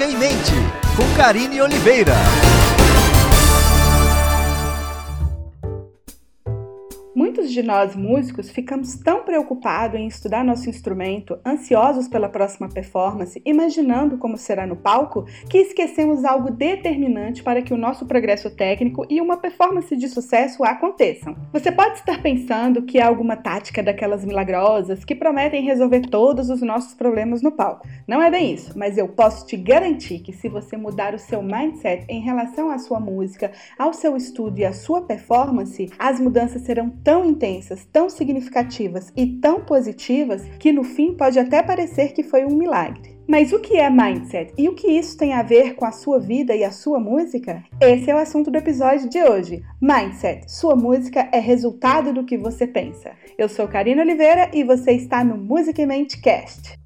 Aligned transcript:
Música 0.00 0.04
em 0.04 0.16
Mente, 0.16 0.54
com 0.96 1.06
Karine 1.14 1.60
Oliveira. 1.60 2.14
Muitos 7.30 7.52
de 7.52 7.62
nós 7.62 7.94
músicos 7.94 8.50
ficamos 8.50 8.96
tão 8.96 9.22
preocupados 9.22 10.00
em 10.00 10.08
estudar 10.08 10.42
nosso 10.42 10.68
instrumento, 10.68 11.38
ansiosos 11.46 12.08
pela 12.08 12.28
próxima 12.28 12.68
performance, 12.68 13.40
imaginando 13.46 14.18
como 14.18 14.36
será 14.36 14.66
no 14.66 14.74
palco, 14.74 15.24
que 15.48 15.58
esquecemos 15.58 16.24
algo 16.24 16.50
determinante 16.50 17.40
para 17.40 17.62
que 17.62 17.72
o 17.72 17.76
nosso 17.76 18.04
progresso 18.04 18.50
técnico 18.50 19.06
e 19.08 19.20
uma 19.20 19.36
performance 19.36 19.96
de 19.96 20.08
sucesso 20.08 20.64
aconteçam. 20.64 21.36
Você 21.52 21.70
pode 21.70 21.98
estar 22.00 22.20
pensando 22.20 22.82
que 22.82 22.98
é 22.98 23.02
alguma 23.02 23.36
tática 23.36 23.80
daquelas 23.80 24.24
milagrosas 24.24 25.04
que 25.04 25.14
prometem 25.14 25.62
resolver 25.62 26.00
todos 26.00 26.50
os 26.50 26.60
nossos 26.60 26.94
problemas 26.94 27.42
no 27.42 27.52
palco. 27.52 27.86
Não 28.08 28.20
é 28.20 28.28
bem 28.28 28.54
isso, 28.54 28.76
mas 28.76 28.98
eu 28.98 29.06
posso 29.06 29.46
te 29.46 29.56
garantir 29.56 30.18
que 30.18 30.32
se 30.32 30.48
você 30.48 30.76
mudar 30.76 31.14
o 31.14 31.18
seu 31.18 31.40
mindset 31.44 32.04
em 32.08 32.20
relação 32.20 32.72
à 32.72 32.78
sua 32.80 32.98
música, 32.98 33.52
ao 33.78 33.92
seu 33.92 34.16
estudo 34.16 34.58
e 34.58 34.64
à 34.64 34.72
sua 34.72 35.02
performance, 35.02 35.88
as 35.96 36.18
mudanças 36.18 36.62
serão 36.62 36.90
tão 37.04 37.19
intensas, 37.24 37.86
tão 37.92 38.08
significativas 38.08 39.12
e 39.16 39.26
tão 39.26 39.60
positivas 39.60 40.42
que 40.58 40.72
no 40.72 40.84
fim 40.84 41.14
pode 41.14 41.38
até 41.38 41.62
parecer 41.62 42.12
que 42.12 42.22
foi 42.22 42.44
um 42.44 42.54
milagre. 42.54 43.18
Mas 43.28 43.52
o 43.52 43.60
que 43.60 43.76
é 43.76 43.88
mindset 43.88 44.52
e 44.58 44.68
o 44.68 44.74
que 44.74 44.88
isso 44.88 45.16
tem 45.16 45.34
a 45.34 45.42
ver 45.42 45.74
com 45.74 45.84
a 45.84 45.92
sua 45.92 46.18
vida 46.18 46.54
e 46.54 46.64
a 46.64 46.72
sua 46.72 46.98
música? 46.98 47.62
Esse 47.80 48.10
é 48.10 48.14
o 48.14 48.18
assunto 48.18 48.50
do 48.50 48.58
episódio 48.58 49.08
de 49.08 49.22
hoje. 49.22 49.62
Mindset, 49.80 50.50
sua 50.50 50.74
música 50.74 51.28
é 51.32 51.38
resultado 51.38 52.12
do 52.12 52.24
que 52.24 52.36
você 52.36 52.66
pensa. 52.66 53.12
Eu 53.38 53.48
sou 53.48 53.68
Karina 53.68 54.02
Oliveira 54.02 54.50
e 54.52 54.64
você 54.64 54.92
está 54.92 55.22
no 55.22 55.36
Music 55.36 55.86
Mente 55.86 56.20
Cast. 56.20 56.80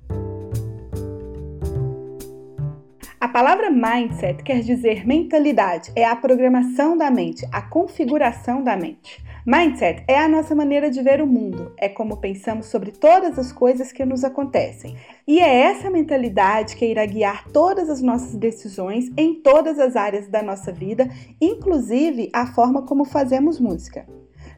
A 3.19 3.29
palavra 3.29 3.71
mindset 3.71 4.43
quer 4.43 4.61
dizer 4.61 5.07
mentalidade, 5.07 5.91
é 5.97 6.05
a 6.05 6.15
programação 6.15 6.95
da 6.95 7.11
mente, 7.11 7.49
a 7.51 7.63
configuração 7.63 8.63
da 8.63 8.77
mente. 8.77 9.25
Mindset 9.47 10.05
é 10.09 10.19
a 10.19 10.27
nossa 10.27 10.55
maneira 10.55 10.91
de 10.91 11.03
ver 11.03 11.21
o 11.21 11.27
mundo, 11.27 11.75
é 11.77 11.87
como 11.87 12.17
pensamos 12.17 12.65
sobre 12.65 12.91
todas 12.91 13.39
as 13.39 13.53
coisas 13.53 13.93
que 13.93 14.03
nos 14.03 14.25
acontecem. 14.25 14.97
E 15.29 15.39
é 15.39 15.65
essa 15.65 15.91
mentalidade 15.91 16.75
que 16.75 16.87
irá 16.87 17.05
guiar 17.05 17.47
todas 17.53 17.91
as 17.91 18.01
nossas 18.01 18.35
decisões 18.37 19.11
em 19.19 19.35
todas 19.35 19.79
as 19.79 19.97
áreas 19.97 20.29
da 20.29 20.43
nossa 20.43 20.73
vida, 20.73 21.11
inclusive 21.39 22.31
a 22.33 22.47
forma 22.47 22.87
como 22.87 23.05
fazemos 23.05 23.61
música. 23.61 24.07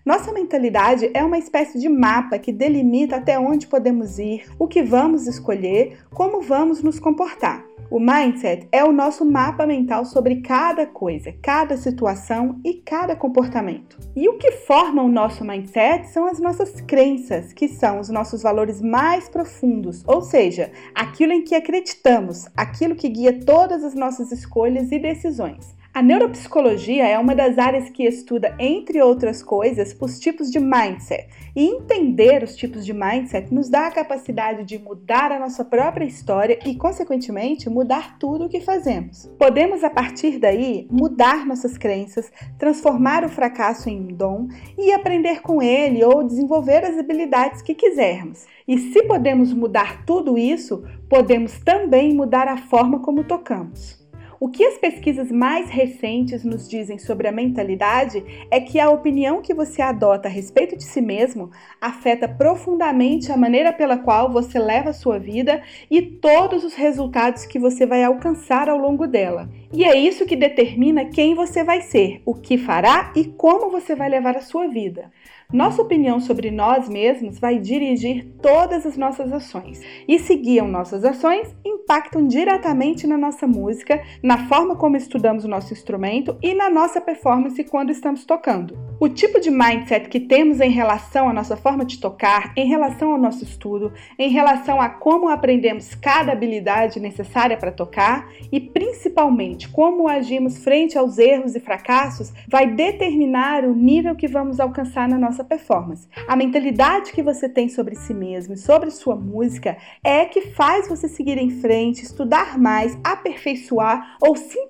Nossa 0.06 0.32
mentalidade 0.32 1.10
é 1.12 1.24
uma 1.24 1.36
espécie 1.36 1.80
de 1.80 1.88
mapa 1.88 2.38
que 2.38 2.52
delimita 2.52 3.16
até 3.16 3.36
onde 3.40 3.66
podemos 3.66 4.20
ir, 4.20 4.44
o 4.56 4.68
que 4.68 4.80
vamos 4.80 5.26
escolher, 5.26 5.98
como 6.14 6.40
vamos 6.40 6.80
nos 6.80 7.00
comportar. 7.00 7.64
O 7.90 7.98
mindset 7.98 8.68
é 8.70 8.84
o 8.84 8.92
nosso 8.92 9.24
mapa 9.24 9.66
mental 9.66 10.04
sobre 10.04 10.42
cada 10.42 10.86
coisa, 10.86 11.34
cada 11.42 11.76
situação 11.76 12.60
e 12.64 12.74
cada 12.74 13.16
comportamento. 13.16 13.98
E 14.14 14.28
o 14.28 14.38
que 14.38 14.52
forma 14.52 15.02
o 15.02 15.08
nosso 15.08 15.44
mindset 15.44 16.06
são 16.08 16.26
as 16.26 16.38
nossas 16.38 16.80
crenças, 16.80 17.52
que 17.52 17.66
são 17.66 17.98
os 17.98 18.08
nossos 18.08 18.42
valores 18.42 18.80
mais 18.80 19.28
profundos, 19.28 20.04
ou 20.06 20.22
seja, 20.22 20.70
aquilo 20.94 21.32
em 21.32 21.42
que 21.42 21.56
acreditamos, 21.56 22.46
aquilo 22.56 22.94
que 22.94 23.08
guia 23.08 23.40
todas 23.44 23.82
as 23.82 23.94
nossas 23.96 24.30
escolhas 24.30 24.92
e 24.92 25.00
decisões. 25.00 25.75
A 25.96 26.02
neuropsicologia 26.02 27.06
é 27.08 27.18
uma 27.18 27.34
das 27.34 27.56
áreas 27.56 27.88
que 27.88 28.04
estuda, 28.04 28.54
entre 28.58 29.00
outras 29.00 29.42
coisas, 29.42 29.96
os 29.98 30.20
tipos 30.20 30.50
de 30.50 30.60
mindset. 30.60 31.26
E 31.56 31.64
entender 31.64 32.42
os 32.42 32.54
tipos 32.54 32.84
de 32.84 32.92
mindset 32.92 33.50
nos 33.50 33.70
dá 33.70 33.86
a 33.86 33.90
capacidade 33.90 34.62
de 34.62 34.78
mudar 34.78 35.32
a 35.32 35.38
nossa 35.38 35.64
própria 35.64 36.04
história 36.04 36.58
e, 36.66 36.74
consequentemente, 36.74 37.70
mudar 37.70 38.18
tudo 38.18 38.44
o 38.44 38.48
que 38.50 38.60
fazemos. 38.60 39.24
Podemos, 39.38 39.82
a 39.82 39.88
partir 39.88 40.38
daí, 40.38 40.86
mudar 40.90 41.46
nossas 41.46 41.78
crenças, 41.78 42.30
transformar 42.58 43.24
o 43.24 43.30
fracasso 43.30 43.88
em 43.88 43.98
um 43.98 44.08
dom 44.08 44.48
e 44.76 44.92
aprender 44.92 45.40
com 45.40 45.62
ele 45.62 46.04
ou 46.04 46.22
desenvolver 46.22 46.84
as 46.84 46.98
habilidades 46.98 47.62
que 47.62 47.74
quisermos. 47.74 48.44
E 48.68 48.76
se 48.76 49.02
podemos 49.04 49.50
mudar 49.54 50.04
tudo 50.04 50.36
isso, 50.36 50.84
podemos 51.08 51.58
também 51.60 52.12
mudar 52.12 52.48
a 52.48 52.58
forma 52.58 53.00
como 53.00 53.24
tocamos. 53.24 54.04
O 54.38 54.48
que 54.48 54.64
as 54.64 54.76
pesquisas 54.76 55.30
mais 55.30 55.70
recentes 55.70 56.44
nos 56.44 56.68
dizem 56.68 56.98
sobre 56.98 57.26
a 57.26 57.32
mentalidade 57.32 58.22
é 58.50 58.60
que 58.60 58.78
a 58.78 58.90
opinião 58.90 59.40
que 59.40 59.54
você 59.54 59.80
adota 59.80 60.28
a 60.28 60.30
respeito 60.30 60.76
de 60.76 60.84
si 60.84 61.00
mesmo 61.00 61.50
afeta 61.80 62.28
profundamente 62.28 63.32
a 63.32 63.36
maneira 63.36 63.72
pela 63.72 63.96
qual 63.96 64.30
você 64.30 64.58
leva 64.58 64.90
a 64.90 64.94
sua 64.94 65.18
vida 65.18 65.62
e 65.90 66.02
todos 66.02 66.64
os 66.64 66.74
resultados 66.74 67.46
que 67.46 67.58
você 67.58 67.86
vai 67.86 68.04
alcançar 68.04 68.68
ao 68.68 68.76
longo 68.76 69.06
dela. 69.06 69.48
E 69.72 69.84
é 69.84 69.96
isso 69.96 70.26
que 70.26 70.36
determina 70.36 71.06
quem 71.06 71.34
você 71.34 71.64
vai 71.64 71.80
ser, 71.80 72.20
o 72.26 72.34
que 72.34 72.58
fará 72.58 73.12
e 73.16 73.24
como 73.24 73.70
você 73.70 73.94
vai 73.94 74.10
levar 74.10 74.36
a 74.36 74.42
sua 74.42 74.68
vida. 74.68 75.10
Nossa 75.52 75.80
opinião 75.80 76.18
sobre 76.18 76.50
nós 76.50 76.88
mesmos 76.88 77.38
vai 77.38 77.60
dirigir 77.60 78.26
todas 78.42 78.84
as 78.84 78.96
nossas 78.96 79.32
ações. 79.32 79.80
E 80.08 80.18
se 80.18 80.34
guiam 80.34 80.66
nossas 80.66 81.04
ações, 81.04 81.54
impactam 81.64 82.26
diretamente 82.26 83.06
na 83.06 83.16
nossa 83.16 83.46
música, 83.46 84.02
na 84.20 84.48
forma 84.48 84.74
como 84.74 84.96
estudamos 84.96 85.44
o 85.44 85.48
nosso 85.48 85.72
instrumento 85.72 86.36
e 86.42 86.52
na 86.52 86.68
nossa 86.68 87.00
performance 87.00 87.62
quando 87.62 87.90
estamos 87.90 88.24
tocando. 88.24 88.76
O 88.98 89.10
tipo 89.10 89.38
de 89.38 89.50
mindset 89.50 90.08
que 90.08 90.18
temos 90.18 90.58
em 90.58 90.70
relação 90.70 91.28
à 91.28 91.32
nossa 91.32 91.54
forma 91.54 91.84
de 91.84 92.00
tocar, 92.00 92.54
em 92.56 92.66
relação 92.66 93.12
ao 93.12 93.18
nosso 93.18 93.44
estudo, 93.44 93.92
em 94.18 94.30
relação 94.30 94.80
a 94.80 94.88
como 94.88 95.28
aprendemos 95.28 95.94
cada 95.94 96.32
habilidade 96.32 96.98
necessária 96.98 97.58
para 97.58 97.70
tocar 97.70 98.26
e 98.50 98.58
principalmente 98.58 99.68
como 99.68 100.08
agimos 100.08 100.64
frente 100.64 100.96
aos 100.96 101.18
erros 101.18 101.54
e 101.54 101.60
fracassos, 101.60 102.32
vai 102.48 102.68
determinar 102.72 103.64
o 103.64 103.74
nível 103.74 104.16
que 104.16 104.26
vamos 104.26 104.58
alcançar 104.58 105.06
na 105.06 105.18
nossa 105.18 105.44
performance. 105.44 106.08
A 106.26 106.34
mentalidade 106.34 107.12
que 107.12 107.22
você 107.22 107.50
tem 107.50 107.68
sobre 107.68 107.96
si 107.96 108.14
mesmo 108.14 108.54
e 108.54 108.58
sobre 108.58 108.90
sua 108.90 109.14
música 109.14 109.76
é 110.02 110.24
que 110.24 110.52
faz 110.52 110.88
você 110.88 111.06
seguir 111.06 111.36
em 111.36 111.50
frente, 111.50 112.02
estudar 112.02 112.58
mais, 112.58 112.96
aperfeiçoar 113.04 114.16
ou 114.22 114.34
simplesmente 114.34 114.65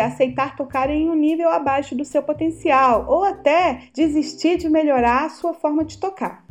aceitar 0.00 0.56
tocar 0.56 0.90
em 0.90 1.08
um 1.08 1.14
nível 1.14 1.48
abaixo 1.50 1.94
do 1.94 2.04
seu 2.04 2.22
potencial 2.22 3.06
ou 3.08 3.24
até 3.24 3.82
desistir 3.92 4.56
de 4.56 4.68
melhorar 4.68 5.24
a 5.24 5.30
sua 5.30 5.54
forma 5.54 5.84
de 5.84 5.98
tocar. 5.98 6.44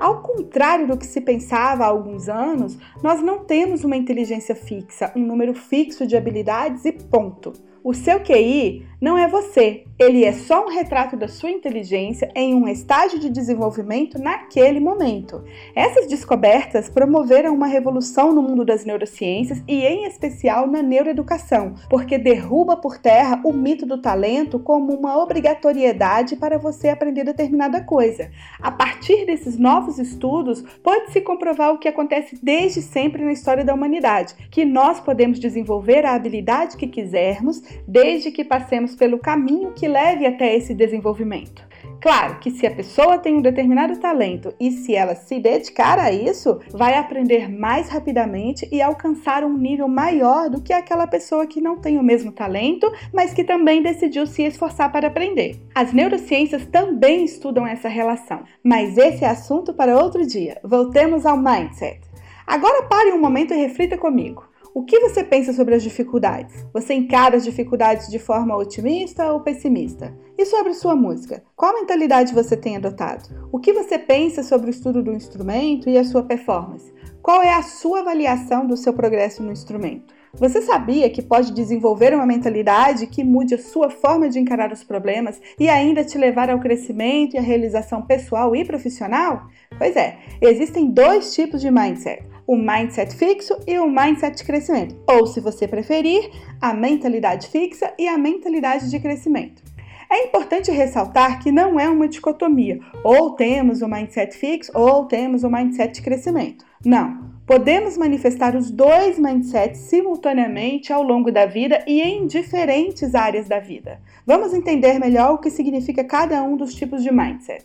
Ao 0.00 0.22
contrário 0.22 0.86
do 0.86 0.96
que 0.96 1.06
se 1.06 1.20
pensava 1.20 1.84
há 1.84 1.88
alguns 1.88 2.28
anos, 2.28 2.78
nós 3.02 3.20
não 3.20 3.40
temos 3.40 3.82
uma 3.82 3.96
inteligência 3.96 4.54
fixa, 4.54 5.12
um 5.16 5.24
número 5.24 5.54
fixo 5.54 6.06
de 6.06 6.16
habilidades 6.16 6.84
e 6.84 6.92
ponto. 6.92 7.52
O 7.82 7.94
seu 7.94 8.20
QI 8.20 8.86
não 9.00 9.16
é 9.16 9.28
você, 9.28 9.84
ele 9.98 10.24
é 10.24 10.32
só 10.32 10.66
um 10.66 10.68
retrato 10.68 11.16
da 11.16 11.26
sua 11.26 11.50
inteligência 11.50 12.30
em 12.34 12.52
um 12.52 12.68
estágio 12.68 13.18
de 13.18 13.30
desenvolvimento 13.30 14.18
naquele 14.18 14.78
momento. 14.78 15.42
Essas 15.74 16.06
descobertas 16.06 16.90
promoveram 16.90 17.54
uma 17.54 17.66
revolução 17.66 18.34
no 18.34 18.42
mundo 18.42 18.64
das 18.64 18.84
neurociências 18.84 19.62
e, 19.66 19.84
em 19.84 20.04
especial, 20.04 20.66
na 20.66 20.82
neuroeducação, 20.82 21.74
porque 21.88 22.18
derruba 22.18 22.76
por 22.76 22.98
terra 22.98 23.40
o 23.44 23.52
mito 23.52 23.86
do 23.86 24.02
talento 24.02 24.58
como 24.58 24.92
uma 24.92 25.16
obrigatoriedade 25.22 26.36
para 26.36 26.58
você 26.58 26.88
aprender 26.88 27.24
determinada 27.24 27.82
coisa. 27.82 28.30
A 28.60 28.70
partir 28.70 29.24
desses 29.24 29.56
novos 29.56 29.87
estudos, 29.96 30.60
pode-se 30.82 31.20
comprovar 31.20 31.72
o 31.72 31.78
que 31.78 31.86
acontece 31.86 32.36
desde 32.42 32.82
sempre 32.82 33.24
na 33.24 33.30
história 33.30 33.64
da 33.64 33.72
humanidade: 33.72 34.34
que 34.50 34.64
nós 34.64 34.98
podemos 34.98 35.38
desenvolver 35.38 36.04
a 36.04 36.14
habilidade 36.14 36.76
que 36.76 36.88
quisermos 36.88 37.62
desde 37.86 38.32
que 38.32 38.44
passemos 38.44 38.96
pelo 38.96 39.20
caminho 39.20 39.72
que 39.72 39.86
leve 39.86 40.26
até 40.26 40.56
esse 40.56 40.74
desenvolvimento. 40.74 41.68
Claro 42.00 42.38
que 42.38 42.52
se 42.52 42.64
a 42.64 42.70
pessoa 42.70 43.18
tem 43.18 43.36
um 43.36 43.42
determinado 43.42 43.98
talento 43.98 44.54
e 44.60 44.70
se 44.70 44.94
ela 44.94 45.16
se 45.16 45.40
dedicar 45.40 45.98
a 45.98 46.12
isso, 46.12 46.60
vai 46.70 46.94
aprender 46.94 47.50
mais 47.50 47.88
rapidamente 47.88 48.68
e 48.70 48.80
alcançar 48.80 49.42
um 49.42 49.58
nível 49.58 49.88
maior 49.88 50.48
do 50.48 50.62
que 50.62 50.72
aquela 50.72 51.08
pessoa 51.08 51.46
que 51.46 51.60
não 51.60 51.76
tem 51.76 51.98
o 51.98 52.02
mesmo 52.02 52.30
talento, 52.30 52.90
mas 53.12 53.34
que 53.34 53.42
também 53.42 53.82
decidiu 53.82 54.26
se 54.26 54.44
esforçar 54.44 54.92
para 54.92 55.08
aprender. 55.08 55.60
As 55.74 55.92
neurociências 55.92 56.64
também 56.66 57.24
estudam 57.24 57.66
essa 57.66 57.88
relação, 57.88 58.44
mas 58.62 58.96
esse 58.96 59.24
é 59.24 59.28
assunto 59.28 59.74
para 59.74 59.98
outro 59.98 60.24
dia. 60.24 60.60
Voltemos 60.62 61.26
ao 61.26 61.36
mindset. 61.36 62.00
Agora 62.46 62.84
pare 62.84 63.12
um 63.12 63.20
momento 63.20 63.52
e 63.52 63.58
reflita 63.58 63.98
comigo. 63.98 64.47
O 64.74 64.84
que 64.84 65.00
você 65.00 65.24
pensa 65.24 65.52
sobre 65.52 65.74
as 65.74 65.82
dificuldades? 65.82 66.66
Você 66.72 66.92
encara 66.92 67.36
as 67.36 67.44
dificuldades 67.44 68.08
de 68.08 68.18
forma 68.18 68.56
otimista 68.56 69.32
ou 69.32 69.40
pessimista? 69.40 70.14
E 70.36 70.44
sobre 70.44 70.74
sua 70.74 70.94
música? 70.94 71.42
Qual 71.56 71.74
mentalidade 71.74 72.34
você 72.34 72.56
tem 72.56 72.76
adotado? 72.76 73.48
O 73.50 73.58
que 73.58 73.72
você 73.72 73.98
pensa 73.98 74.42
sobre 74.42 74.68
o 74.68 74.70
estudo 74.70 75.02
do 75.02 75.12
instrumento 75.12 75.88
e 75.88 75.96
a 75.96 76.04
sua 76.04 76.22
performance? 76.22 76.92
Qual 77.22 77.42
é 77.42 77.54
a 77.54 77.62
sua 77.62 78.00
avaliação 78.00 78.66
do 78.66 78.76
seu 78.76 78.92
progresso 78.92 79.42
no 79.42 79.52
instrumento? 79.52 80.14
Você 80.34 80.60
sabia 80.60 81.08
que 81.10 81.22
pode 81.22 81.52
desenvolver 81.52 82.14
uma 82.14 82.26
mentalidade 82.26 83.06
que 83.06 83.24
mude 83.24 83.54
a 83.54 83.58
sua 83.58 83.90
forma 83.90 84.28
de 84.28 84.38
encarar 84.38 84.70
os 84.70 84.84
problemas 84.84 85.40
e 85.58 85.68
ainda 85.68 86.04
te 86.04 86.18
levar 86.18 86.50
ao 86.50 86.60
crescimento 86.60 87.34
e 87.34 87.38
à 87.38 87.42
realização 87.42 88.02
pessoal 88.02 88.54
e 88.54 88.64
profissional? 88.64 89.48
Pois 89.78 89.96
é, 89.96 90.18
existem 90.40 90.90
dois 90.90 91.34
tipos 91.34 91.60
de 91.60 91.70
mindset 91.70 92.22
o 92.48 92.56
mindset 92.56 93.14
fixo 93.14 93.54
e 93.66 93.78
o 93.78 93.86
mindset 93.86 94.38
de 94.38 94.44
crescimento, 94.44 94.96
ou 95.06 95.26
se 95.26 95.38
você 95.38 95.68
preferir, 95.68 96.30
a 96.62 96.72
mentalidade 96.72 97.46
fixa 97.48 97.92
e 97.98 98.08
a 98.08 98.16
mentalidade 98.16 98.90
de 98.90 98.98
crescimento. 98.98 99.62
É 100.10 100.24
importante 100.24 100.70
ressaltar 100.70 101.40
que 101.42 101.52
não 101.52 101.78
é 101.78 101.86
uma 101.86 102.08
dicotomia, 102.08 102.80
ou 103.04 103.32
temos 103.32 103.82
o 103.82 103.86
mindset 103.86 104.34
fixo 104.34 104.72
ou 104.74 105.04
temos 105.04 105.44
o 105.44 105.50
mindset 105.50 105.92
de 105.92 106.00
crescimento. 106.00 106.64
Não, 106.82 107.28
Podemos 107.48 107.96
manifestar 107.96 108.54
os 108.54 108.70
dois 108.70 109.18
mindsets 109.18 109.80
simultaneamente 109.80 110.92
ao 110.92 111.02
longo 111.02 111.32
da 111.32 111.46
vida 111.46 111.82
e 111.86 112.02
em 112.02 112.26
diferentes 112.26 113.14
áreas 113.14 113.48
da 113.48 113.58
vida. 113.58 114.02
Vamos 114.26 114.52
entender 114.52 114.98
melhor 114.98 115.32
o 115.32 115.38
que 115.38 115.48
significa 115.48 116.04
cada 116.04 116.42
um 116.42 116.58
dos 116.58 116.74
tipos 116.74 117.02
de 117.02 117.10
mindset. 117.10 117.64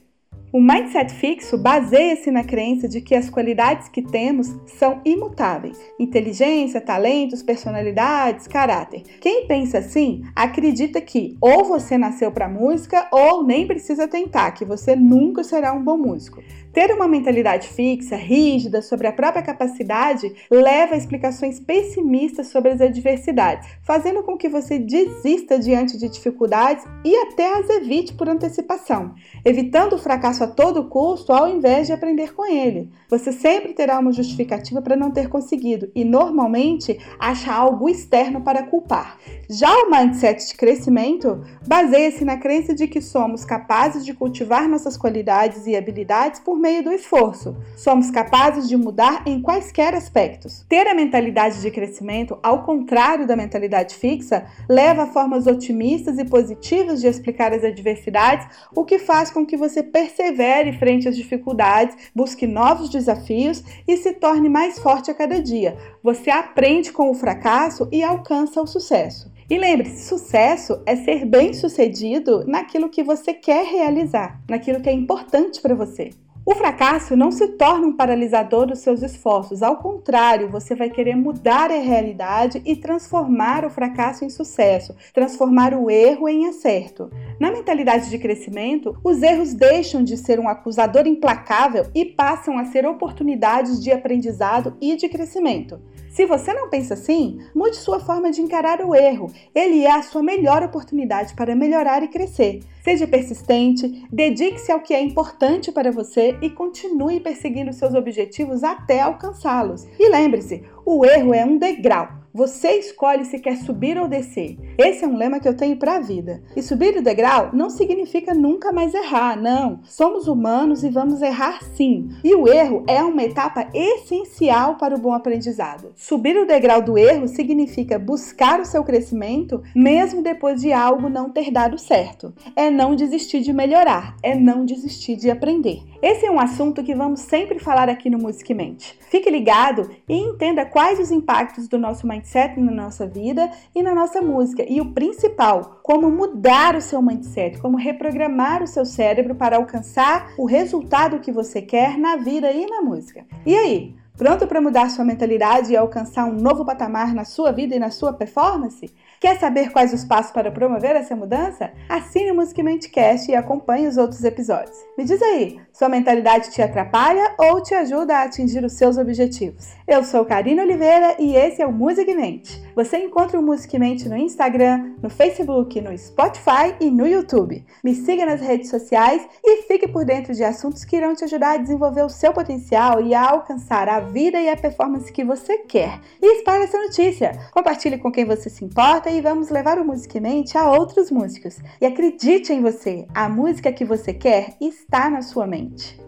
O 0.54 0.62
mindset 0.62 1.12
fixo 1.12 1.58
baseia-se 1.58 2.30
na 2.30 2.44
crença 2.44 2.88
de 2.88 3.02
que 3.02 3.16
as 3.16 3.28
qualidades 3.28 3.90
que 3.90 4.04
temos 4.04 4.56
são 4.68 5.02
imutáveis: 5.04 5.80
inteligência, 6.00 6.80
talentos, 6.80 7.42
personalidades, 7.42 8.46
caráter. 8.46 9.02
Quem 9.20 9.48
pensa 9.48 9.80
assim 9.80 10.22
acredita 10.36 11.02
que 11.02 11.36
ou 11.42 11.66
você 11.66 11.98
nasceu 11.98 12.32
para 12.32 12.48
música 12.48 13.08
ou 13.12 13.44
nem 13.44 13.66
precisa 13.66 14.08
tentar, 14.08 14.52
que 14.52 14.64
você 14.64 14.96
nunca 14.96 15.44
será 15.44 15.74
um 15.74 15.84
bom 15.84 15.98
músico. 15.98 16.44
Ter 16.74 16.92
uma 16.92 17.08
mentalidade 17.08 17.68
fixa, 17.68 18.16
rígida 18.16 18.82
sobre 18.82 19.06
a 19.06 19.14
própria 19.14 19.44
capacidade 19.44 20.34
leva 20.50 20.96
a 20.96 20.98
explicações 20.98 21.60
pessimistas 21.60 22.48
sobre 22.48 22.72
as 22.72 22.82
adversidades, 22.82 23.70
fazendo 23.84 24.24
com 24.24 24.36
que 24.36 24.50
você 24.50 24.80
desista 24.80 25.60
diante 25.60 26.00
de 26.00 26.10
dificuldades 26.10 26.84
e 27.06 27.16
até 27.16 27.60
as 27.60 27.70
evite 27.70 28.16
por 28.16 28.28
antecipação, 28.28 29.14
evitando 29.46 29.94
o 29.94 30.00
fracasso 30.00 30.44
a 30.44 30.48
todo 30.48 30.90
custo 30.90 31.32
ao 31.32 31.48
invés 31.48 31.86
de 31.86 31.94
aprender 31.94 32.34
com 32.34 32.44
ele. 32.44 32.90
Você 33.08 33.32
sempre 33.32 33.74
terá 33.74 34.00
uma 34.00 34.12
justificativa 34.12 34.82
para 34.82 34.96
não 34.96 35.12
ter 35.12 35.30
conseguido 35.30 35.92
e 35.94 36.04
normalmente 36.04 36.98
acha 37.20 37.54
algo 37.54 37.88
externo 37.88 38.42
para 38.42 38.64
culpar. 38.64 39.20
Já 39.48 39.72
o 39.84 39.92
mindset 39.92 40.48
de 40.48 40.56
crescimento 40.56 41.44
baseia-se 41.68 42.26
na 42.26 42.38
crença 42.38 42.74
de 42.74 42.88
que 42.88 43.00
somos 43.00 43.46
capazes 43.46 44.04
de 44.04 44.16
cultivar 44.16 44.68
nossas 44.68 44.98
qualidades 44.98 45.68
e 45.68 45.76
habilidades 45.76 46.40
por 46.40 46.63
meio 46.64 46.82
do 46.82 46.94
esforço. 46.94 47.58
Somos 47.76 48.10
capazes 48.10 48.70
de 48.70 48.78
mudar 48.78 49.24
em 49.28 49.42
quaisquer 49.42 49.94
aspectos. 49.94 50.66
Ter 50.70 50.88
a 50.88 50.96
mentalidade 50.96 51.60
de 51.60 51.70
crescimento, 51.70 52.40
ao 52.42 52.64
contrário 52.64 53.28
da 53.28 53.36
mentalidade 53.36 53.96
fixa, 53.96 54.46
leva 54.70 55.04
a 55.04 55.08
formas 55.08 55.46
otimistas 55.46 56.18
e 56.18 56.24
positivas 56.24 57.02
de 57.02 57.08
explicar 57.08 57.54
as 57.54 57.66
adversidades, 57.66 58.48
o 58.74 58.86
que 58.86 58.98
faz 58.98 59.30
com 59.30 59.46
que 59.46 59.58
você 59.58 59.84
persevere 59.84 60.80
frente 60.80 61.10
às 61.10 61.18
dificuldades, 61.18 61.98
busque 62.16 62.48
novos 62.48 62.90
desafios 62.90 63.62
e 63.86 63.98
se 63.98 64.14
torne 64.14 64.48
mais 64.48 64.80
forte 64.80 65.12
a 65.12 65.14
cada 65.14 65.42
dia. 65.42 65.78
Você 66.02 66.30
aprende 66.30 66.94
com 66.94 67.12
o 67.12 67.14
fracasso 67.14 67.90
e 67.92 68.02
alcança 68.02 68.62
o 68.62 68.68
sucesso. 68.68 69.30
E 69.50 69.58
lembre-se, 69.58 70.08
sucesso 70.08 70.82
é 70.86 70.96
ser 70.96 71.26
bem-sucedido 71.26 72.46
naquilo 72.48 72.90
que 72.90 73.04
você 73.04 73.34
quer 73.34 73.66
realizar, 73.66 74.42
naquilo 74.50 74.80
que 74.82 74.90
é 74.90 74.94
importante 74.94 75.62
para 75.62 75.76
você. 75.76 76.12
O 76.46 76.54
fracasso 76.56 77.16
não 77.16 77.32
se 77.32 77.48
torna 77.48 77.88
um 77.88 77.96
paralisador 77.96 78.66
dos 78.66 78.80
seus 78.80 79.02
esforços, 79.02 79.64
ao 79.64 79.78
contrário, 79.78 80.50
você 80.50 80.76
vai 80.76 80.90
querer 80.90 81.16
mudar 81.16 81.72
a 81.72 81.80
realidade 81.80 82.62
e 82.66 82.76
transformar 82.76 83.64
o 83.64 83.70
fracasso 83.70 84.26
em 84.26 84.30
sucesso, 84.30 84.94
transformar 85.14 85.74
o 85.74 85.90
erro 85.90 86.28
em 86.28 86.46
acerto. 86.50 87.10
Na 87.40 87.50
mentalidade 87.50 88.10
de 88.10 88.18
crescimento, 88.18 88.94
os 89.06 89.24
erros 89.24 89.54
deixam 89.54 90.04
de 90.04 90.18
ser 90.18 90.38
um 90.38 90.50
acusador 90.50 91.08
implacável 91.08 91.86
e 91.96 92.04
passam 92.04 92.58
a 92.58 92.66
ser 92.66 92.86
oportunidades 92.86 93.82
de 93.82 93.94
aprendizado 93.94 94.76
e 94.82 94.98
de 94.98 95.08
crescimento. 95.08 95.80
Se 96.14 96.28
você 96.28 96.54
não 96.54 96.70
pensa 96.70 96.94
assim, 96.94 97.40
mude 97.56 97.76
sua 97.76 98.00
forma 98.00 98.30
de 98.30 98.40
encarar 98.40 98.82
o 98.82 98.94
erro. 98.94 99.32
Ele 99.54 99.84
é 99.84 99.92
a 99.92 100.04
sua 100.04 100.22
melhor 100.22 100.62
oportunidade 100.62 101.34
para 101.34 101.56
melhorar 101.56 102.04
e 102.04 102.08
crescer. 102.08 102.60
Seja 102.84 103.08
persistente, 103.08 104.06
dedique-se 104.12 104.72
ao 104.72 104.82
que 104.82 104.94
é 104.94 105.02
importante 105.02 105.72
para 105.72 105.92
você 105.92 106.38
e 106.40 106.52
continue 106.52 107.20
perseguindo 107.20 107.74
seus 107.74 107.96
objetivos 107.96 108.64
até 108.64 109.02
alcançá-los. 109.02 109.88
E 109.98 110.08
lembre-se, 110.08 110.64
o 110.86 111.06
erro 111.06 111.34
é 111.34 111.46
um 111.46 111.58
degrau 111.58 112.24
você 112.34 112.80
escolhe 112.80 113.26
se 113.26 113.38
quer 113.38 113.58
subir 113.58 113.96
ou 113.96 114.08
descer. 114.08 114.58
Esse 114.76 115.06
é 115.06 115.08
um 115.08 115.16
lema 115.16 115.40
que 115.40 115.48
eu 115.48 115.56
tenho 115.56 115.78
para 115.78 115.98
a 115.98 116.00
vida. 116.00 116.42
E 116.56 116.64
subir 116.64 116.98
o 116.98 117.04
degrau 117.04 117.52
não 117.54 117.70
significa 117.70 118.34
nunca 118.34 118.72
mais 118.72 118.96
errar, 118.96 119.40
não. 119.40 119.82
Somos 119.84 120.28
humanos 120.28 120.84
e 120.84 120.90
vamos 120.90 121.22
errar 121.22 121.64
sim. 121.76 122.10
E 122.24 122.34
o 122.34 122.52
erro 122.52 122.84
é 122.88 123.04
uma 123.04 123.22
etapa 123.22 123.68
essencial 123.72 124.78
para 124.78 124.96
o 124.96 125.00
bom 125.00 125.14
aprendizado. 125.14 125.92
Subir 125.96 126.36
o 126.36 126.48
degrau 126.48 126.82
do 126.82 126.98
erro 126.98 127.28
significa 127.28 128.00
buscar 128.00 128.60
o 128.60 128.66
seu 128.66 128.84
crescimento 128.84 129.62
mesmo 129.76 130.24
depois 130.24 130.60
de 130.60 130.74
algo 130.74 131.10
não 131.10 131.30
ter 131.30 131.52
dado 131.52 131.78
certo. 131.78 132.34
É 132.56 132.72
não 132.72 132.96
desistir 132.96 133.42
de 133.42 133.54
melhorar, 133.54 134.16
é 134.24 134.34
não 134.34 134.66
desistir 134.66 135.18
de 135.18 135.30
aprender. 135.30 135.84
Esse 136.02 136.26
é 136.26 136.32
um 136.32 136.40
assunto 136.40 136.84
que 136.84 136.96
vamos 136.96 137.20
sempre 137.20 137.60
falar 137.60 137.90
aqui 137.90 138.10
no 138.10 138.18
Music 138.18 138.52
Mente. 138.56 138.98
Fique 139.10 139.30
ligado 139.30 139.90
e 140.10 140.18
entenda 140.18 140.66
quais 140.74 141.00
os 141.00 141.12
impactos 141.12 141.68
do 141.68 141.78
nosso 141.78 142.08
mindset 142.08 142.60
na 142.60 142.72
nossa 142.72 143.06
vida 143.06 143.48
e 143.76 143.84
na 143.84 143.94
nossa 143.94 144.24
música. 144.24 144.66
E 144.68 144.82
o 144.82 144.92
principal, 144.92 145.80
como 145.84 146.10
mudar 146.10 146.76
o 146.76 146.82
seu 146.82 147.00
mindset, 147.00 147.60
como 147.60 147.78
reprogramar 147.78 148.64
o 148.64 148.68
seu 148.68 148.84
cérebro 148.84 149.36
para 149.36 149.58
alcançar 149.58 150.34
o 150.36 150.46
resultado 150.46 151.20
que 151.20 151.32
você 151.32 151.62
quer 151.62 151.96
na 152.00 152.16
vida 152.16 152.52
e 152.52 152.66
na 152.66 152.82
música. 152.82 153.24
E 153.46 153.56
aí? 153.56 154.03
Pronto 154.16 154.46
para 154.46 154.62
mudar 154.62 154.92
sua 154.92 155.04
mentalidade 155.04 155.74
e 155.74 155.76
alcançar 155.76 156.26
um 156.26 156.34
novo 156.34 156.64
patamar 156.64 157.16
na 157.16 157.26
sua 157.26 157.52
vida 157.52 157.76
e 157.76 157.80
na 157.80 157.90
sua 157.90 158.14
performance? 158.14 158.94
Quer 159.20 159.40
saber 159.40 159.72
quais 159.72 159.92
os 159.92 160.04
passos 160.04 160.32
para 160.32 160.52
promover 160.52 160.96
essa 160.96 161.16
mudança? 161.16 161.72
Assine 161.90 162.30
o 162.30 162.36
Musicmente 162.36 162.90
Cast 162.90 163.32
e 163.32 163.36
acompanhe 163.36 163.88
os 163.88 163.98
outros 163.98 164.24
episódios. 164.24 164.78
Me 164.96 165.04
diz 165.04 165.20
aí, 165.20 165.60
sua 165.72 165.90
mentalidade 165.90 166.52
te 166.52 166.62
atrapalha 166.62 167.34
ou 167.40 167.64
te 167.64 167.74
ajuda 167.74 168.18
a 168.18 168.24
atingir 168.24 168.64
os 168.64 168.74
seus 168.74 169.00
objetivos? 169.00 169.74
Eu 169.88 170.04
sou 170.04 170.24
Karina 170.26 170.62
Oliveira 170.62 171.16
e 171.18 171.36
esse 171.36 171.64
é 171.64 171.66
o 171.66 171.72
Musicmente. 171.72 172.62
Você 172.76 172.98
encontra 172.98 173.40
o 173.40 173.44
Musicmente 173.44 174.08
no 174.08 174.16
Instagram, 174.16 174.94
no 175.02 175.10
Facebook, 175.10 175.82
no 175.82 175.98
Spotify 175.98 176.76
e 176.80 176.92
no 176.92 177.08
YouTube. 177.08 177.66
Me 177.84 177.96
siga 177.96 178.28
nas 178.28 178.42
redes 178.42 178.70
sociais 178.70 179.28
e 179.44 179.64
fique 179.64 179.88
por 179.88 180.06
dentro 180.06 180.36
de 180.36 180.44
assuntos 180.44 180.86
que 180.86 180.98
irão 180.98 181.16
te 181.16 181.24
ajudar 181.24 181.54
a 181.54 181.58
desenvolver 181.58 182.04
o 182.04 182.10
seu 182.10 182.32
potencial 182.32 183.02
e 183.02 183.16
a 183.16 183.32
alcançar 183.32 183.90
a 183.90 184.03
vida 184.04 184.40
e 184.40 184.50
a 184.50 184.56
performance 184.56 185.12
que 185.12 185.24
você 185.24 185.60
quer. 185.60 186.00
E 186.22 186.38
espalhe 186.38 186.66
essa 186.66 186.78
notícia. 186.78 187.32
Compartilhe 187.52 187.98
com 187.98 188.12
quem 188.12 188.26
você 188.26 188.50
se 188.50 188.64
importa 188.64 189.10
e 189.10 189.22
vamos 189.22 189.50
levar 189.50 189.80
o 189.80 189.86
Musicamente 189.86 190.58
a 190.58 190.70
outros 190.70 191.10
músicos. 191.10 191.58
E 191.82 191.86
acredite 191.86 192.54
em 192.54 192.62
você, 192.62 193.08
a 193.14 193.28
música 193.28 193.72
que 193.72 193.86
você 193.86 194.14
quer 194.14 194.56
está 194.62 195.10
na 195.10 195.22
sua 195.22 195.48
mente. 195.48 196.00